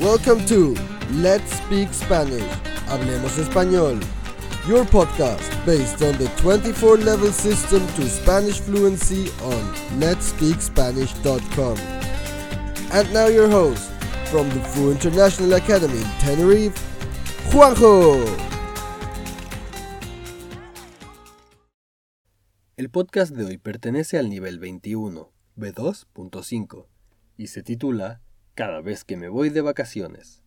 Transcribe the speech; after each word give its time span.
Welcome 0.00 0.46
to 0.46 0.74
Let's 1.10 1.52
Speak 1.60 1.92
Spanish. 1.92 2.50
Hablemos 2.88 3.36
Español. 3.36 4.00
Your 4.66 4.86
podcast 4.86 5.44
based 5.66 6.00
on 6.00 6.16
the 6.16 6.26
24 6.38 6.96
level 6.96 7.30
system 7.30 7.86
to 7.96 8.08
Spanish 8.08 8.60
fluency 8.60 9.28
on 9.42 9.60
letspeakspanish.com. 10.00 11.76
And 12.92 13.12
now 13.12 13.26
your 13.26 13.50
host 13.50 13.92
from 14.30 14.48
the 14.48 14.60
Fu 14.72 14.90
International 14.90 15.52
Academy 15.52 15.98
in 15.98 16.10
Tenerife, 16.18 16.80
Juanjo. 17.52 18.24
El 22.78 22.88
podcast 22.88 23.34
de 23.36 23.44
hoy 23.44 23.58
pertenece 23.58 24.16
al 24.16 24.30
nivel 24.30 24.60
21, 24.60 25.30
B2.5, 25.56 26.86
y 27.36 27.48
se 27.48 27.62
titula 27.62 28.22
Cada 28.60 28.82
vez 28.82 29.04
que 29.04 29.16
me 29.16 29.30
voy 29.30 29.48
de 29.48 29.62
vacaciones. 29.62 30.42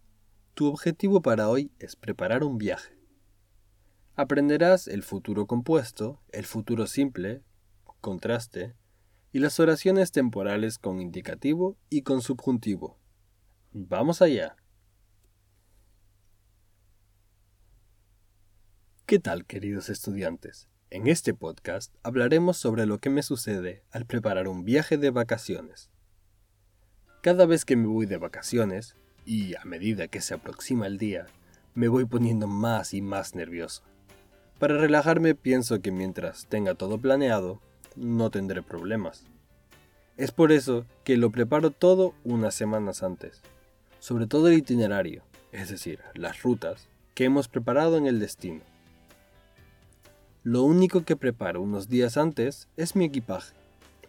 Tu 0.53 0.67
objetivo 0.67 1.23
para 1.23 1.49
hoy 1.49 1.71
es 1.79 1.95
preparar 1.95 2.43
un 2.43 2.59
viaje. 2.59 2.95
Aprenderás 4.15 4.87
el 4.87 5.01
futuro 5.01 5.47
compuesto, 5.47 6.21
el 6.31 6.45
futuro 6.45 6.85
simple, 6.85 7.41
contraste, 8.01 8.75
y 9.31 9.39
las 9.39 9.59
oraciones 9.59 10.11
temporales 10.11 10.77
con 10.77 11.01
indicativo 11.01 11.75
y 11.89 12.03
con 12.03 12.21
subjuntivo. 12.21 12.99
Vamos 13.71 14.21
allá. 14.21 14.57
¿Qué 19.07 19.17
tal, 19.17 19.43
queridos 19.43 19.89
estudiantes? 19.89 20.69
En 20.91 21.07
este 21.07 21.33
podcast 21.33 21.95
hablaremos 22.03 22.57
sobre 22.57 22.85
lo 22.85 22.99
que 22.99 23.09
me 23.09 23.23
sucede 23.23 23.83
al 23.89 24.05
preparar 24.05 24.47
un 24.47 24.65
viaje 24.65 24.99
de 24.99 25.09
vacaciones. 25.09 25.89
Cada 27.23 27.45
vez 27.45 27.63
que 27.63 27.77
me 27.77 27.87
voy 27.87 28.05
de 28.05 28.17
vacaciones, 28.17 28.97
y 29.25 29.55
a 29.55 29.63
medida 29.63 30.09
que 30.09 30.19
se 30.19 30.33
aproxima 30.33 30.87
el 30.87 30.97
día, 30.97 31.27
me 31.73 31.87
voy 31.87 32.03
poniendo 32.03 32.47
más 32.47 32.93
y 32.93 33.01
más 33.01 33.33
nervioso. 33.33 33.81
Para 34.59 34.77
relajarme 34.77 35.33
pienso 35.33 35.81
que 35.81 35.89
mientras 35.89 36.47
tenga 36.47 36.75
todo 36.75 36.97
planeado, 36.97 37.61
no 37.95 38.29
tendré 38.29 38.61
problemas. 38.61 39.23
Es 40.17 40.31
por 40.33 40.51
eso 40.51 40.85
que 41.05 41.15
lo 41.15 41.31
preparo 41.31 41.71
todo 41.71 42.13
unas 42.25 42.55
semanas 42.55 43.03
antes, 43.03 43.41
sobre 43.99 44.27
todo 44.27 44.49
el 44.49 44.55
itinerario, 44.55 45.23
es 45.53 45.69
decir, 45.69 46.01
las 46.15 46.43
rutas 46.43 46.89
que 47.15 47.23
hemos 47.23 47.47
preparado 47.47 47.95
en 47.95 48.05
el 48.05 48.19
destino. 48.19 48.63
Lo 50.43 50.63
único 50.63 51.05
que 51.05 51.15
preparo 51.15 51.61
unos 51.61 51.87
días 51.87 52.17
antes 52.17 52.67
es 52.75 52.97
mi 52.97 53.05
equipaje. 53.05 53.62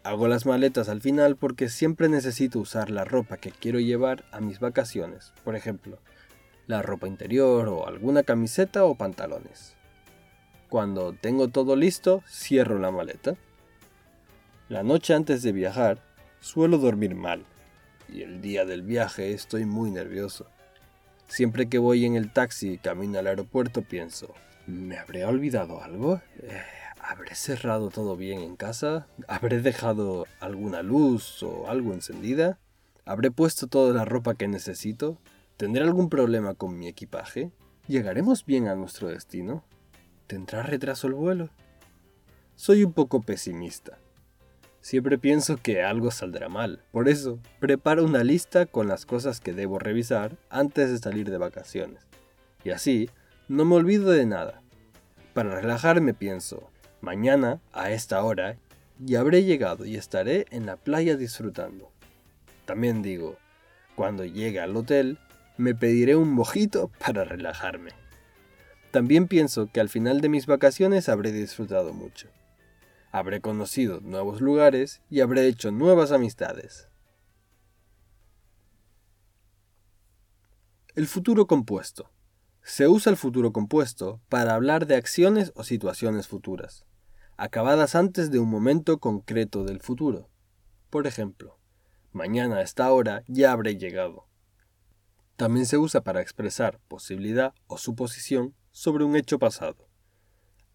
Hago 0.04 0.28
las 0.28 0.46
maletas 0.46 0.88
al 0.88 1.00
final 1.00 1.36
porque 1.36 1.68
siempre 1.68 2.08
necesito 2.08 2.60
usar 2.60 2.90
la 2.90 3.04
ropa 3.04 3.38
que 3.38 3.50
quiero 3.50 3.80
llevar 3.80 4.24
a 4.32 4.40
mis 4.40 4.60
vacaciones, 4.60 5.32
por 5.44 5.56
ejemplo, 5.56 5.98
la 6.66 6.82
ropa 6.82 7.08
interior 7.08 7.68
o 7.68 7.88
alguna 7.88 8.22
camiseta 8.22 8.84
o 8.84 8.94
pantalones. 8.94 9.74
Cuando 10.68 11.14
tengo 11.14 11.48
todo 11.48 11.74
listo, 11.74 12.22
cierro 12.28 12.78
la 12.78 12.90
maleta. 12.90 13.36
La 14.68 14.82
noche 14.82 15.14
antes 15.14 15.42
de 15.42 15.52
viajar, 15.52 16.02
suelo 16.40 16.78
dormir 16.78 17.14
mal, 17.14 17.44
y 18.08 18.22
el 18.22 18.40
día 18.40 18.64
del 18.64 18.82
viaje 18.82 19.32
estoy 19.32 19.64
muy 19.64 19.90
nervioso. 19.90 20.46
Siempre 21.28 21.68
que 21.68 21.78
voy 21.78 22.04
en 22.04 22.14
el 22.14 22.30
taxi 22.30 22.72
y 22.72 22.78
camino 22.78 23.18
al 23.18 23.26
aeropuerto 23.26 23.82
pienso, 23.82 24.34
¿Me 24.66 24.96
habré 24.96 25.24
olvidado 25.24 25.82
algo? 25.82 26.22
Eh, 26.42 26.62
¿Habré 27.06 27.34
cerrado 27.34 27.90
todo 27.90 28.16
bien 28.16 28.40
en 28.40 28.56
casa? 28.56 29.06
¿Habré 29.28 29.60
dejado 29.60 30.26
alguna 30.40 30.82
luz 30.82 31.42
o 31.42 31.68
algo 31.68 31.92
encendida? 31.92 32.58
¿Habré 33.04 33.30
puesto 33.30 33.66
toda 33.66 33.92
la 33.92 34.06
ropa 34.06 34.36
que 34.36 34.48
necesito? 34.48 35.18
¿Tendré 35.58 35.84
algún 35.84 36.08
problema 36.08 36.54
con 36.54 36.78
mi 36.78 36.88
equipaje? 36.88 37.52
¿Llegaremos 37.88 38.46
bien 38.46 38.68
a 38.68 38.74
nuestro 38.74 39.08
destino? 39.08 39.66
¿Tendrá 40.26 40.62
retraso 40.62 41.06
el 41.06 41.12
vuelo? 41.12 41.50
Soy 42.54 42.82
un 42.84 42.94
poco 42.94 43.20
pesimista. 43.20 43.98
Siempre 44.80 45.18
pienso 45.18 45.58
que 45.58 45.82
algo 45.82 46.10
saldrá 46.10 46.48
mal. 46.48 46.82
Por 46.90 47.10
eso, 47.10 47.38
preparo 47.60 48.02
una 48.02 48.24
lista 48.24 48.64
con 48.64 48.88
las 48.88 49.04
cosas 49.04 49.40
que 49.40 49.52
debo 49.52 49.78
revisar 49.78 50.38
antes 50.48 50.90
de 50.90 50.96
salir 50.96 51.30
de 51.30 51.36
vacaciones. 51.36 52.06
Y 52.64 52.70
así, 52.70 53.10
no 53.46 53.66
me 53.66 53.74
olvido 53.74 54.10
de 54.10 54.24
nada. 54.24 54.62
Para 55.34 55.60
relajarme 55.60 56.14
pienso, 56.14 56.70
mañana, 57.04 57.60
a 57.72 57.90
esta 57.92 58.22
hora, 58.24 58.56
ya 58.98 59.20
habré 59.20 59.44
llegado 59.44 59.84
y 59.84 59.96
estaré 59.96 60.46
en 60.50 60.66
la 60.66 60.76
playa 60.76 61.16
disfrutando. 61.16 61.90
También 62.64 63.02
digo, 63.02 63.36
cuando 63.94 64.24
llegue 64.24 64.60
al 64.60 64.76
hotel, 64.76 65.18
me 65.56 65.74
pediré 65.74 66.16
un 66.16 66.32
mojito 66.32 66.90
para 66.98 67.24
relajarme. 67.24 67.92
También 68.90 69.28
pienso 69.28 69.68
que 69.72 69.80
al 69.80 69.88
final 69.88 70.20
de 70.20 70.28
mis 70.28 70.46
vacaciones 70.46 71.08
habré 71.08 71.32
disfrutado 71.32 71.92
mucho. 71.92 72.28
Habré 73.12 73.40
conocido 73.40 74.00
nuevos 74.00 74.40
lugares 74.40 75.02
y 75.10 75.20
habré 75.20 75.46
hecho 75.46 75.70
nuevas 75.70 76.10
amistades. 76.12 76.88
El 80.94 81.06
futuro 81.08 81.46
compuesto. 81.46 82.10
Se 82.62 82.88
usa 82.88 83.10
el 83.10 83.16
futuro 83.16 83.52
compuesto 83.52 84.20
para 84.28 84.54
hablar 84.54 84.86
de 84.86 84.94
acciones 84.94 85.52
o 85.54 85.64
situaciones 85.64 86.28
futuras, 86.28 86.86
acabadas 87.36 87.94
antes 87.94 88.30
de 88.30 88.38
un 88.38 88.48
momento 88.48 88.98
concreto 88.98 89.64
del 89.64 89.80
futuro. 89.80 90.30
Por 90.90 91.06
ejemplo, 91.06 91.58
mañana 92.12 92.56
a 92.56 92.62
esta 92.62 92.90
hora 92.92 93.24
ya 93.26 93.52
habré 93.52 93.76
llegado. 93.76 94.28
También 95.36 95.66
se 95.66 95.78
usa 95.78 96.02
para 96.02 96.20
expresar 96.20 96.78
posibilidad 96.86 97.54
o 97.66 97.76
suposición 97.76 98.54
sobre 98.70 99.04
un 99.04 99.16
hecho 99.16 99.38
pasado. 99.38 99.88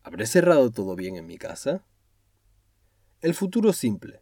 ¿Habré 0.04 0.26
cerrado 0.26 0.70
todo 0.72 0.96
bien 0.96 1.16
en 1.16 1.26
mi 1.26 1.38
casa? 1.38 1.86
El 3.22 3.34
futuro 3.34 3.74
simple. 3.74 4.22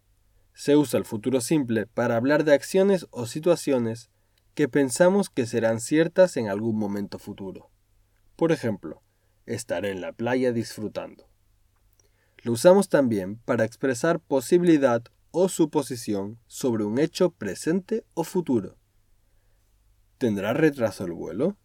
Se 0.54 0.76
usa 0.76 0.98
el 0.98 1.06
futuro 1.06 1.42
simple 1.42 1.86
para 1.88 2.16
hablar 2.16 2.44
de 2.44 2.54
acciones 2.54 3.08
o 3.12 3.26
situaciones 3.26 4.10
que 4.54 4.68
pensamos 4.68 5.30
que 5.30 5.46
serán 5.46 5.80
ciertas 5.80 6.36
en 6.38 6.50
algún 6.50 6.78
momento 6.78 7.20
futuro. 7.20 7.70
Por 8.36 8.52
ejemplo, 8.52 9.04
estaré 9.46 9.92
en 9.92 10.02
la 10.02 10.14
playa 10.14 10.52
disfrutando. 10.52 11.30
Lo 12.44 12.52
usamos 12.52 12.90
también 12.90 13.38
para 13.40 13.66
expresar 13.66 14.20
posibilidad 14.20 15.04
o 15.32 15.50
suposición 15.50 16.40
sobre 16.48 16.84
un 16.84 17.00
hecho 17.00 17.32
presente 17.32 18.06
o 18.14 18.24
futuro. 18.24 18.78
¿Tendrá 20.18 20.54
retraso 20.54 21.06
el 21.06 21.14
vuelo? 21.14 21.58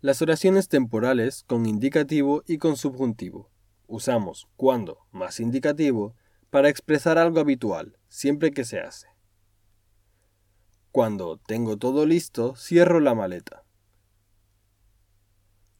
Las 0.00 0.22
oraciones 0.22 0.68
temporales 0.68 1.44
con 1.44 1.66
indicativo 1.66 2.42
y 2.46 2.58
con 2.58 2.76
subjuntivo. 2.76 3.50
Usamos 3.86 4.48
cuando 4.56 5.06
más 5.10 5.40
indicativo 5.40 6.14
para 6.50 6.68
expresar 6.68 7.18
algo 7.18 7.40
habitual, 7.40 7.98
siempre 8.08 8.50
que 8.50 8.64
se 8.64 8.80
hace. 8.80 9.08
Cuando 10.90 11.38
tengo 11.38 11.76
todo 11.76 12.04
listo, 12.06 12.56
cierro 12.56 12.98
la 12.98 13.14
maleta. 13.14 13.64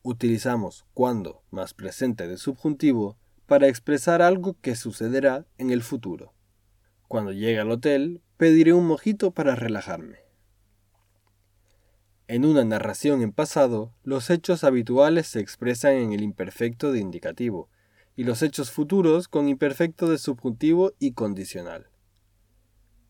Utilizamos 0.02 0.86
cuando 0.94 1.42
más 1.50 1.74
presente 1.74 2.28
de 2.28 2.36
subjuntivo 2.36 3.18
para 3.50 3.66
expresar 3.66 4.22
algo 4.22 4.56
que 4.60 4.76
sucederá 4.76 5.44
en 5.58 5.70
el 5.70 5.82
futuro. 5.82 6.32
Cuando 7.08 7.32
llegue 7.32 7.58
al 7.58 7.72
hotel, 7.72 8.22
pediré 8.36 8.74
un 8.74 8.86
mojito 8.86 9.32
para 9.32 9.56
relajarme. 9.56 10.18
En 12.28 12.44
una 12.44 12.64
narración 12.64 13.22
en 13.22 13.32
pasado, 13.32 13.92
los 14.04 14.30
hechos 14.30 14.62
habituales 14.62 15.26
se 15.26 15.40
expresan 15.40 15.94
en 15.94 16.12
el 16.12 16.22
imperfecto 16.22 16.92
de 16.92 17.00
indicativo, 17.00 17.68
y 18.14 18.22
los 18.22 18.40
hechos 18.42 18.70
futuros 18.70 19.26
con 19.26 19.48
imperfecto 19.48 20.08
de 20.08 20.18
subjuntivo 20.18 20.92
y 21.00 21.14
condicional. 21.14 21.90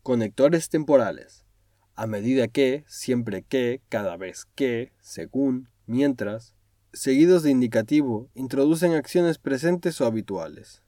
Conectores 0.03 0.71
temporales 0.71 1.45
a 1.97 2.07
medida 2.07 2.49
que, 2.49 2.85
siempre 2.87 3.43
que, 3.43 3.83
cada 3.91 4.17
vez 4.17 4.47
que, 4.55 4.95
según, 5.03 5.69
mientras, 5.85 6.55
seguidos 6.93 7.43
de 7.43 7.51
indicativo, 7.51 8.31
introducen 8.35 8.95
acciones 8.95 9.39
presentes 9.39 10.01
o 10.01 10.07
habituales. 10.07 10.83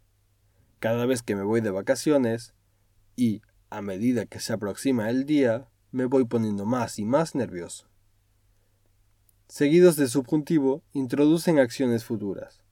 Cada 0.79 1.07
vez 1.07 1.23
que 1.23 1.37
me 1.37 1.43
voy 1.43 1.61
de 1.61 1.71
vacaciones 1.71 2.55
y, 3.17 3.43
a 3.71 3.83
medida 3.83 4.27
que 4.27 4.41
se 4.41 4.53
aproxima 4.53 5.11
el 5.11 5.25
día, 5.25 5.69
me 5.91 6.07
voy 6.07 6.25
poniendo 6.25 6.67
más 6.67 6.99
y 6.99 7.05
más 7.05 7.35
nervioso. 7.35 7.89
Seguidos 9.49 9.97
de 9.97 10.09
subjuntivo, 10.09 10.83
introducen 10.93 11.59
acciones 11.59 12.05
futuras. 12.05 12.65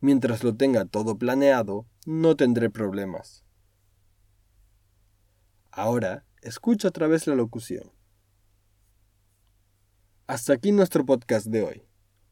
Mientras 0.00 0.42
lo 0.42 0.56
tenga 0.56 0.86
todo 0.86 1.18
planeado, 1.18 1.86
no 2.06 2.36
tendré 2.36 2.70
problemas. 2.70 3.44
Ahora, 5.70 6.24
Escucha 6.42 6.88
otra 6.88 7.06
vez 7.06 7.26
la 7.26 7.34
locución. 7.34 7.92
Hasta 10.26 10.54
aquí 10.54 10.72
nuestro 10.72 11.04
podcast 11.04 11.46
de 11.46 11.62
hoy. 11.62 11.89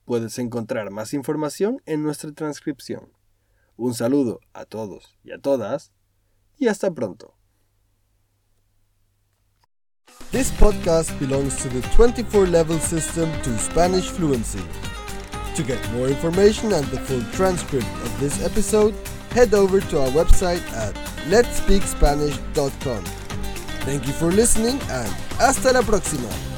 Puedes 0.09 0.39
encontrar 0.39 0.91
más 0.91 1.13
información 1.13 1.83
en 1.85 2.03
nuestra 2.03 2.33
transcripción. 2.33 3.13
Un 3.77 3.93
saludo 3.93 4.41
a 4.55 4.65
todos 4.65 5.19
y 5.23 5.33
a 5.33 5.39
todas 5.39 5.93
y 6.57 6.69
hasta 6.69 6.91
pronto. 6.91 7.35
This 10.33 10.51
podcast 10.53 11.11
belongs 11.21 11.63
to 11.63 11.69
the 11.69 11.83
24 11.95 12.47
level 12.47 12.81
system 12.81 13.31
to 13.43 13.51
Spanish 13.59 14.09
fluency. 14.09 14.65
To 15.57 15.63
get 15.63 15.79
more 15.93 16.09
information 16.09 16.73
and 16.73 16.87
the 16.87 17.01
full 17.01 17.23
transcript 17.33 17.85
of 18.03 18.19
this 18.19 18.43
episode, 18.43 18.95
head 19.33 19.53
over 19.53 19.79
to 19.91 20.01
our 20.01 20.11
website 20.13 20.63
at 20.73 20.95
letspeakspanish.com. 21.29 23.05
Thank 23.85 24.07
you 24.07 24.15
for 24.15 24.33
listening 24.33 24.81
and 24.89 25.13
hasta 25.39 25.71
la 25.71 25.83
próxima! 25.83 26.58